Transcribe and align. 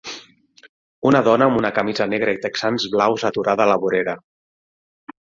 Una 1.09 1.19
dona 1.25 1.47
amb 1.49 1.59
una 1.59 1.69
camisa 1.75 2.07
negra 2.13 2.33
i 2.37 2.39
texans 2.45 2.85
blaus 2.95 3.25
aturada 3.29 3.67
a 3.67 3.71
la 3.73 3.77
vorera. 3.83 4.17